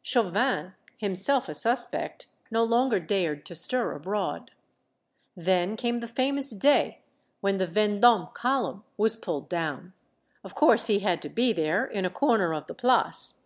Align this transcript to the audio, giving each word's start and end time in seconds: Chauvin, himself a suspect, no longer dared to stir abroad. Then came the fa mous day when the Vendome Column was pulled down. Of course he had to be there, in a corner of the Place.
Chauvin, 0.00 0.72
himself 0.96 1.46
a 1.46 1.52
suspect, 1.52 2.28
no 2.50 2.64
longer 2.64 2.98
dared 2.98 3.44
to 3.44 3.54
stir 3.54 3.92
abroad. 3.92 4.50
Then 5.36 5.76
came 5.76 6.00
the 6.00 6.08
fa 6.08 6.32
mous 6.32 6.52
day 6.52 7.02
when 7.42 7.58
the 7.58 7.66
Vendome 7.66 8.32
Column 8.32 8.82
was 8.96 9.18
pulled 9.18 9.50
down. 9.50 9.92
Of 10.42 10.54
course 10.54 10.86
he 10.86 11.00
had 11.00 11.20
to 11.20 11.28
be 11.28 11.52
there, 11.52 11.84
in 11.84 12.06
a 12.06 12.10
corner 12.10 12.54
of 12.54 12.66
the 12.66 12.72
Place. 12.72 13.42